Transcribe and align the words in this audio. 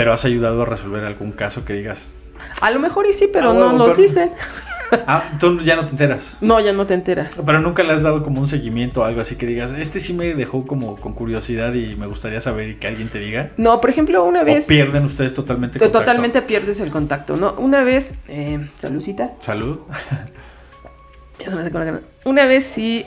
Pero 0.00 0.14
has 0.14 0.24
ayudado 0.24 0.62
a 0.62 0.64
resolver 0.64 1.04
algún 1.04 1.30
caso 1.32 1.66
que 1.66 1.74
digas. 1.74 2.08
A 2.62 2.70
lo 2.70 2.80
mejor 2.80 3.06
y 3.06 3.12
sí, 3.12 3.28
pero 3.30 3.50
Ah, 3.50 3.52
no 3.52 3.72
lo 3.76 3.84
pero- 3.84 3.96
dicen. 3.96 4.30
Ah, 5.06 5.24
tú 5.38 5.58
ya 5.60 5.76
no 5.76 5.84
te 5.84 5.90
enteras. 5.90 6.32
No, 6.40 6.58
ya 6.58 6.72
no 6.72 6.86
te 6.86 6.94
enteras. 6.94 7.38
Pero 7.44 7.60
nunca 7.60 7.82
le 7.82 7.92
has 7.92 8.02
dado 8.02 8.22
como 8.22 8.40
un 8.40 8.48
seguimiento 8.48 9.02
o 9.02 9.04
algo 9.04 9.20
así 9.20 9.36
que 9.36 9.44
digas, 9.44 9.72
este 9.72 10.00
sí 10.00 10.14
me 10.14 10.32
dejó 10.32 10.66
como 10.66 10.96
con 10.96 11.12
curiosidad 11.12 11.74
y 11.74 11.96
me 11.96 12.06
gustaría 12.06 12.40
saber 12.40 12.70
y 12.70 12.74
que 12.76 12.86
alguien 12.86 13.10
te 13.10 13.18
diga. 13.18 13.50
No, 13.58 13.78
por 13.82 13.90
ejemplo, 13.90 14.24
una 14.24 14.40
O 14.40 14.44
vez... 14.46 14.66
pierden 14.66 15.04
ustedes 15.04 15.34
totalmente 15.34 15.74
Te- 15.78 15.84
contacto. 15.84 15.98
Totalmente 15.98 16.40
pierdes 16.40 16.80
el 16.80 16.90
contacto, 16.90 17.36
¿no? 17.36 17.52
Una 17.58 17.84
vez, 17.84 18.14
eh, 18.28 18.70
saludcita. 18.78 19.32
Salud. 19.38 19.80
Una 22.24 22.46
vez 22.46 22.64
sí, 22.64 23.04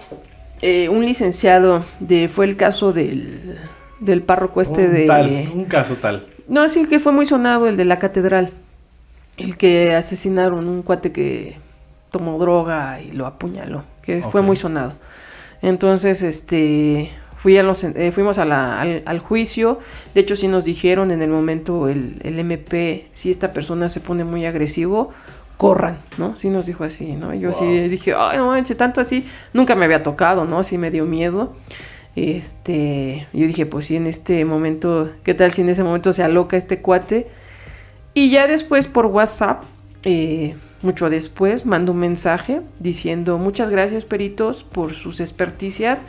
eh, 0.61 0.89
un 0.89 1.03
licenciado 1.05 1.83
de, 1.99 2.27
fue 2.27 2.45
el 2.45 2.55
caso 2.55 2.93
del, 2.93 3.57
del 3.99 4.21
párroco 4.21 4.61
este 4.61 4.85
un 4.85 4.93
de... 4.93 5.05
tal, 5.05 5.49
un 5.55 5.65
caso 5.65 5.95
tal. 5.95 6.27
No, 6.47 6.67
sí 6.69 6.85
que 6.85 6.99
fue 6.99 7.11
muy 7.11 7.25
sonado 7.25 7.67
el 7.67 7.77
de 7.77 7.85
la 7.85 7.99
catedral. 7.99 8.51
El 9.37 9.57
que 9.57 9.93
asesinaron 9.95 10.67
un 10.67 10.81
cuate 10.83 11.11
que 11.11 11.57
tomó 12.11 12.37
droga 12.37 13.01
y 13.01 13.11
lo 13.11 13.25
apuñaló. 13.25 13.83
Que 14.01 14.21
fue 14.21 14.41
muy 14.41 14.55
sonado. 14.55 14.93
Entonces, 15.61 16.21
este. 16.21 17.11
Fui 17.37 17.57
a 17.57 17.63
los, 17.63 17.83
eh, 17.83 18.11
fuimos 18.13 18.37
a 18.37 18.45
la- 18.45 18.79
al, 18.79 19.03
al 19.05 19.19
juicio. 19.19 19.79
De 20.15 20.21
hecho, 20.21 20.37
sí 20.37 20.47
nos 20.47 20.63
dijeron 20.63 21.11
en 21.11 21.21
el 21.21 21.29
momento 21.29 21.89
el, 21.89 22.21
el 22.23 22.39
MP, 22.39 23.07
si 23.11 23.31
esta 23.31 23.51
persona 23.51 23.89
se 23.89 23.99
pone 23.99 24.23
muy 24.23 24.45
agresivo, 24.45 25.11
corran, 25.57 25.97
¿no? 26.17 26.37
Sí 26.37 26.47
nos 26.49 26.65
dijo 26.67 26.85
así, 26.85 27.13
¿no? 27.17 27.33
Yo 27.33 27.51
sí 27.51 27.65
dije, 27.89 28.13
ay, 28.17 28.37
no 28.37 28.47
manches, 28.47 28.77
tanto 28.77 29.01
así. 29.01 29.27
Nunca 29.51 29.75
me 29.75 29.83
había 29.83 30.03
tocado, 30.03 30.45
¿no? 30.45 30.63
Sí 30.63 30.77
me 30.77 30.89
dio 30.89 31.03
miedo. 31.05 31.53
Este, 32.15 33.27
yo 33.33 33.47
dije, 33.47 33.65
pues 33.65 33.87
sí, 33.87 33.95
en 33.95 34.07
este 34.07 34.45
momento, 34.45 35.11
¿qué 35.23 35.33
tal 35.33 35.51
si 35.51 35.61
en 35.61 35.69
ese 35.69 35.83
momento 35.83 36.13
se 36.13 36.23
aloca 36.23 36.57
este 36.57 36.79
cuate? 36.79 37.27
Y 38.13 38.29
ya 38.29 38.47
después 38.47 38.87
por 38.87 39.07
WhatsApp, 39.07 39.63
eh, 40.03 40.55
mucho 40.83 41.09
después, 41.09 41.65
mando 41.65 41.93
un 41.93 41.99
mensaje 41.99 42.61
diciendo, 42.79 43.37
muchas 43.37 43.69
gracias 43.69 44.05
peritos 44.05 44.63
por 44.63 44.93
sus 44.93 45.19
experticias, 45.19 45.99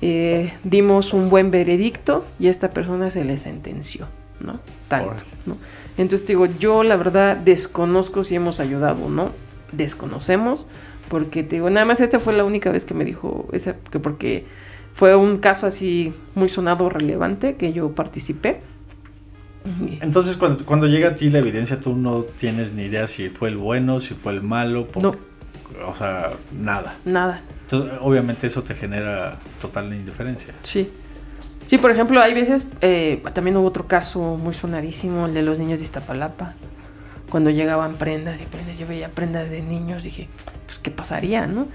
eh, 0.00 0.54
dimos 0.64 1.12
un 1.12 1.28
buen 1.28 1.50
veredicto 1.50 2.24
y 2.38 2.48
a 2.48 2.50
esta 2.50 2.70
persona 2.70 3.10
se 3.10 3.24
le 3.24 3.36
sentenció, 3.38 4.06
¿no? 4.40 4.60
Tanto. 4.88 5.24
Entonces 5.98 6.26
digo, 6.26 6.46
yo 6.46 6.82
la 6.82 6.96
verdad 6.96 7.36
desconozco 7.36 8.24
si 8.24 8.34
hemos 8.34 8.60
ayudado 8.60 9.04
o 9.04 9.10
no, 9.10 9.30
desconocemos, 9.72 10.66
porque 11.08 11.42
te 11.42 11.56
digo, 11.56 11.68
nada 11.68 11.84
más 11.84 12.00
esta 12.00 12.18
fue 12.18 12.32
la 12.32 12.44
única 12.44 12.70
vez 12.70 12.84
que 12.84 12.94
me 12.94 13.04
dijo, 13.04 13.46
esa, 13.52 13.76
que 13.90 13.98
porque 13.98 14.46
fue 14.94 15.14
un 15.16 15.38
caso 15.38 15.66
así 15.66 16.14
muy 16.34 16.48
sonado, 16.48 16.88
relevante, 16.88 17.56
que 17.56 17.72
yo 17.74 17.92
participé. 17.92 18.62
Entonces, 20.02 20.36
cuando, 20.36 20.64
cuando 20.66 20.86
llega 20.86 21.08
a 21.10 21.14
ti 21.16 21.30
la 21.30 21.38
evidencia, 21.38 21.80
tú 21.80 21.94
no 21.96 22.22
tienes 22.22 22.74
ni 22.74 22.82
idea 22.84 23.06
si 23.06 23.30
fue 23.30 23.48
el 23.48 23.56
bueno, 23.56 23.98
si 24.00 24.14
fue 24.14 24.32
el 24.32 24.42
malo. 24.42 24.86
porque- 24.88 25.18
O 25.86 25.94
sea, 25.94 26.34
nada. 26.52 26.98
Nada. 27.04 27.42
Entonces, 27.62 27.98
obviamente 28.02 28.46
eso 28.46 28.62
te 28.62 28.74
genera 28.74 29.38
total 29.60 29.92
indiferencia. 29.92 30.54
Sí. 30.62 30.90
Sí, 31.66 31.78
por 31.78 31.90
ejemplo, 31.90 32.20
hay 32.20 32.34
veces, 32.34 32.66
eh, 32.82 33.22
también 33.32 33.56
hubo 33.56 33.66
otro 33.66 33.86
caso 33.88 34.36
muy 34.36 34.52
sonadísimo, 34.54 35.26
el 35.26 35.34
de 35.34 35.42
los 35.42 35.58
niños 35.58 35.78
de 35.78 35.84
Iztapalapa. 35.86 36.54
Cuando 37.30 37.48
llegaban 37.50 37.94
prendas 37.96 38.40
y 38.42 38.44
prendas, 38.44 38.78
yo 38.78 38.86
veía 38.86 39.08
prendas 39.08 39.50
de 39.50 39.62
niños, 39.62 40.02
dije, 40.04 40.28
pues, 40.66 40.78
¿qué 40.78 40.90
pasaría, 40.90 41.46
no? 41.46 41.66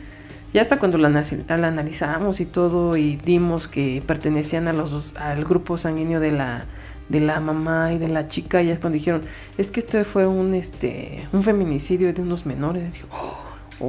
Ya 0.53 0.61
hasta 0.61 0.79
cuando 0.79 0.97
la, 0.97 1.09
la 1.09 1.67
analizamos 1.67 2.39
y 2.39 2.45
todo 2.45 2.97
y 2.97 3.17
dimos 3.17 3.67
que 3.67 4.01
pertenecían 4.05 4.67
a 4.67 4.73
los 4.73 4.91
dos- 4.91 5.13
al 5.17 5.45
grupo 5.45 5.77
sanguíneo 5.77 6.19
de 6.19 6.31
la, 6.31 6.65
de 7.07 7.19
la 7.19 7.39
mamá 7.39 7.93
y 7.93 7.97
de 7.99 8.07
la 8.07 8.27
chica, 8.29 8.61
ya 8.63 8.73
es 8.73 8.79
cuando 8.79 8.95
dijeron, 8.95 9.21
es 9.57 9.69
que 9.71 9.79
este 9.79 10.03
fue 10.05 10.25
un, 10.27 10.55
este, 10.55 11.27
un 11.33 11.43
feminicidio 11.43 12.11
de 12.13 12.21
unos 12.21 12.45
menores. 12.47 12.93
Digo, 12.93 13.07
"Oh, 13.11 13.37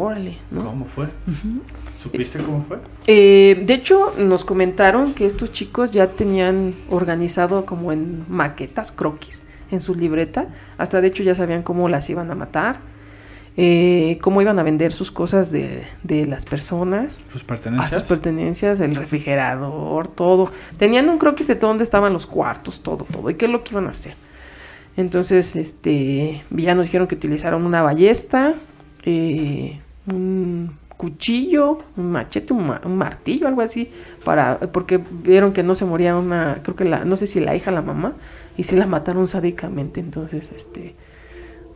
órale, 0.05 0.37
¿no? 0.51 0.65
¿Cómo 0.65 0.85
fue? 0.85 1.07
¿Supiste 2.03 2.39
cómo 2.39 2.63
fue? 2.63 2.79
Eh, 3.07 3.63
de 3.67 3.75
hecho, 3.75 4.15
nos 4.19 4.45
comentaron 4.45 5.13
que 5.15 5.27
estos 5.27 5.53
chicos 5.53 5.93
ya 5.93 6.09
tenían 6.09 6.75
organizado 6.91 7.67
como 7.67 7.93
en 7.93 8.25
maquetas, 8.29 8.91
croquis, 8.93 9.45
en 9.71 9.81
su 9.81 9.95
libreta. 9.95 10.49
Hasta 10.79 11.01
de 11.01 11.09
hecho 11.09 11.23
ya 11.23 11.35
sabían 11.35 11.63
cómo 11.63 11.89
las 11.89 12.09
iban 12.11 12.31
a 12.31 12.35
matar, 12.35 12.79
eh, 13.57 14.19
cómo 14.21 14.41
iban 14.43 14.59
a 14.59 14.63
vender 14.63 14.93
sus 14.93 15.11
cosas 15.11 15.51
de, 15.53 15.85
de 16.03 16.27
las 16.27 16.45
personas, 16.47 17.23
¿Sus 17.33 17.43
a 17.43 17.47
pertenencias? 17.47 17.93
sus 17.93 18.03
pertenencias, 18.09 18.81
el 18.81 18.95
refrigerador, 18.95 20.09
todo. 20.09 20.51
Tenían 20.79 21.09
un 21.09 21.19
croquis 21.19 21.47
de 21.47 21.57
todo 21.57 21.69
donde 21.71 21.85
estaban 21.85 22.13
los 22.13 22.27
cuartos, 22.27 22.83
todo, 22.83 23.05
todo. 23.11 23.29
¿Y 23.31 23.35
qué 23.35 23.47
es 23.47 23.51
lo 23.51 23.63
que 23.65 23.73
iban 23.73 23.87
a 23.87 23.91
hacer? 23.91 24.15
Entonces, 24.97 25.57
este, 25.57 26.43
ya 26.51 26.75
nos 26.75 26.87
dijeron 26.87 27.07
que 27.07 27.15
utilizaron 27.15 27.65
una 27.65 27.83
ballesta, 27.83 28.55
eh, 29.05 29.81
un 30.11 30.73
cuchillo, 30.97 31.79
un 31.97 32.13
machete, 32.13 32.53
un, 32.53 32.67
ma- 32.67 32.81
un 32.85 32.99
martillo, 32.99 33.47
algo 33.49 33.63
así, 33.63 33.91
para, 34.25 34.59
porque 34.73 34.99
vieron 35.11 35.53
que 35.53 35.63
no 35.63 35.75
se 35.75 35.85
moría 35.87 36.15
una, 36.17 36.59
creo 36.63 36.77
que 36.77 36.85
la, 36.85 37.05
no 37.05 37.17
sé 37.17 37.27
si 37.27 37.41
la 37.41 37.57
hija, 37.57 37.71
la 37.71 37.81
mamá, 37.83 38.15
y 38.59 38.65
sí 38.65 38.77
la 38.77 38.87
mataron 38.87 39.27
sádicamente, 39.27 40.01
entonces, 40.01 40.51
este, 40.55 40.95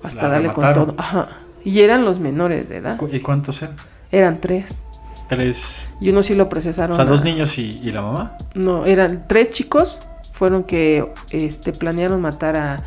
hasta 0.02 0.22
La 0.24 0.28
darle 0.28 0.48
con 0.52 0.64
todo. 0.74 0.94
Ajá. 0.98 1.28
Y 1.64 1.80
eran 1.80 2.04
los 2.04 2.18
menores 2.20 2.68
de 2.68 2.76
edad, 2.78 3.00
¿Y 3.10 3.20
cuántos 3.20 3.62
eran? 3.62 3.76
eran 4.12 4.38
tres. 4.40 4.84
Tres. 5.28 5.90
Y 6.00 6.10
uno 6.10 6.22
sí 6.22 6.34
lo 6.34 6.48
procesaron. 6.50 6.92
O 6.92 6.96
sea, 6.96 7.04
dos 7.06 7.22
a- 7.22 7.24
niños 7.24 7.56
y, 7.58 7.80
y 7.82 7.90
la 7.92 8.02
mamá. 8.02 8.36
No, 8.54 8.84
eran 8.84 9.24
tres 9.26 9.50
chicos, 9.50 9.98
fueron 10.32 10.64
que 10.64 11.10
este, 11.30 11.72
planearon 11.72 12.20
matar 12.20 12.56
a, 12.56 12.82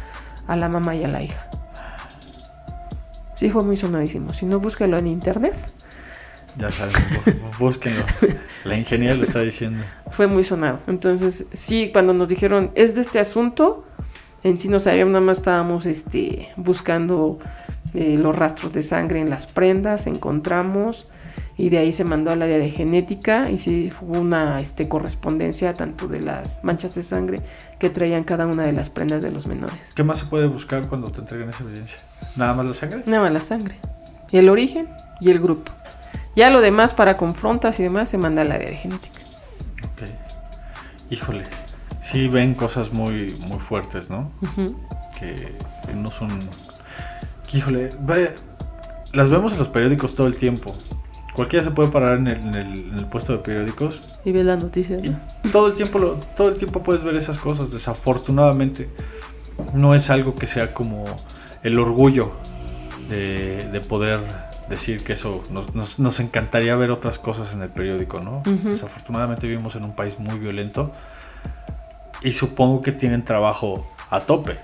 a 0.47 0.55
la 0.55 0.69
mamá 0.69 0.95
y 0.95 1.03
a 1.03 1.07
la 1.07 1.23
hija. 1.23 1.47
Sí, 3.35 3.49
fue 3.49 3.63
muy 3.63 3.77
sonadísimo. 3.77 4.33
Si 4.33 4.45
no, 4.45 4.59
búscalo 4.59 4.97
en 4.97 5.07
internet. 5.07 5.53
Ya 6.57 6.71
saben, 6.71 6.93
bú- 6.93 7.57
búsquenlo. 7.59 8.03
La 8.63 8.75
ingeniera 8.77 9.13
lo 9.15 9.23
está 9.23 9.41
diciendo. 9.41 9.83
Fue 10.11 10.25
muy 10.25 10.43
sonado. 10.43 10.79
Entonces, 10.87 11.45
sí, 11.53 11.91
cuando 11.93 12.13
nos 12.13 12.27
dijeron, 12.27 12.71
es 12.73 12.95
de 12.95 13.01
este 13.01 13.19
asunto, 13.19 13.85
en 14.43 14.57
sí 14.57 14.67
no 14.67 14.79
sabíamos, 14.79 15.11
nada 15.13 15.23
más 15.23 15.37
estábamos 15.37 15.85
este, 15.85 16.49
buscando 16.55 17.37
eh, 17.93 18.17
los 18.17 18.35
rastros 18.35 18.73
de 18.73 18.83
sangre 18.83 19.19
en 19.21 19.29
las 19.29 19.47
prendas, 19.47 20.07
encontramos, 20.07 21.07
y 21.57 21.69
de 21.69 21.79
ahí 21.79 21.91
se 21.91 22.03
mandó 22.03 22.31
al 22.31 22.41
área 22.41 22.57
de 22.57 22.69
genética, 22.69 23.49
y 23.49 23.57
sí 23.59 23.91
hubo 24.01 24.19
una 24.19 24.59
este, 24.59 24.87
correspondencia 24.87 25.73
tanto 25.73 26.07
de 26.07 26.21
las 26.21 26.63
manchas 26.63 26.93
de 26.93 27.03
sangre 27.03 27.39
que 27.79 27.89
traían 27.89 28.23
cada 28.23 28.45
una 28.45 28.63
de 28.63 28.73
las 28.73 28.89
prendas 28.89 29.23
de 29.23 29.31
los 29.31 29.47
menores. 29.47 29.75
¿Qué 29.95 30.03
más 30.03 30.19
se 30.19 30.25
puede 30.27 30.47
buscar 30.47 30.87
cuando 30.87 31.11
te 31.11 31.21
entregan 31.21 31.49
esa 31.49 31.63
evidencia? 31.63 31.97
¿Nada 32.35 32.53
más 32.53 32.65
la 32.65 32.73
sangre? 32.73 33.03
Nada 33.07 33.23
más 33.23 33.31
la 33.31 33.41
sangre. 33.41 33.75
Y 34.31 34.37
el 34.37 34.49
origen 34.49 34.87
y 35.19 35.31
el 35.31 35.39
grupo. 35.39 35.71
Ya 36.35 36.51
lo 36.51 36.61
demás 36.61 36.93
para 36.93 37.17
confrontas 37.17 37.79
y 37.79 37.83
demás 37.83 38.09
se 38.09 38.19
manda 38.19 38.43
al 38.43 38.51
área 38.51 38.69
de 38.69 38.75
genética. 38.75 39.19
Ok. 39.93 40.09
Híjole. 41.09 41.43
Sí 42.03 42.27
ven 42.27 42.53
cosas 42.53 42.93
muy, 42.93 43.35
muy 43.47 43.59
fuertes, 43.59 44.09
¿no? 44.09 44.31
Que 45.19 45.55
no 45.95 46.11
son... 46.11 46.29
que, 47.49 47.57
Híjole, 47.57 47.89
vaya, 48.01 48.33
las 49.13 49.29
vemos 49.29 49.53
en 49.53 49.59
los 49.59 49.67
periódicos 49.67 50.15
todo 50.15 50.27
el 50.27 50.35
tiempo. 50.35 50.75
Cualquiera 51.33 51.63
se 51.63 51.71
puede 51.71 51.89
parar 51.89 52.17
en 52.17 52.27
el, 52.27 52.39
en 52.39 52.55
el- 52.55 52.89
en 52.91 52.97
el 52.97 53.05
puesto 53.05 53.31
de 53.31 53.39
periódicos 53.39 54.01
Y 54.25 54.31
ves 54.31 54.43
las 54.45 54.61
noticias. 54.63 55.01
todo 55.51 55.67
el 55.67 55.75
tiempo 55.75 55.99
lo- 55.99 56.15
todo 56.35 56.49
el 56.49 56.55
tiempo 56.55 56.81
puedes 56.81 57.03
ver 57.03 57.15
esas 57.15 57.37
cosas. 57.37 57.71
Desafortunadamente 57.71 58.89
no 59.73 59.93
es 59.95 60.09
algo 60.09 60.33
que 60.35 60.47
sea 60.47 60.73
como 60.73 61.05
el 61.63 61.77
orgullo 61.79 62.31
de, 63.09 63.67
de 63.71 63.79
poder 63.81 64.19
decir 64.69 65.03
que 65.03 65.13
eso 65.13 65.43
nos, 65.51 65.73
nos- 65.75 65.99
nos 65.99 66.19
encantaría 66.19 66.75
ver 66.75 66.89
otras 66.91 67.19
cosas 67.19 67.53
en 67.53 67.61
el 67.61 67.69
periódico, 67.69 68.19
¿no? 68.19 68.41
Desafortunadamente 68.45 69.47
vivimos 69.47 69.75
en 69.75 69.83
un 69.83 69.95
país 69.95 70.19
muy 70.19 70.37
violento 70.39 70.91
y 72.23 72.31
supongo 72.31 72.81
que 72.81 72.91
tienen 72.91 73.23
trabajo 73.23 73.87
a 74.09 74.21
tope. 74.21 74.59